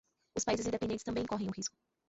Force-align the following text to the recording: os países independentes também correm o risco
os 0.35 0.43
países 0.45 0.65
independentes 0.65 1.03
também 1.03 1.27
correm 1.27 1.47
o 1.47 1.51
risco 1.51 1.77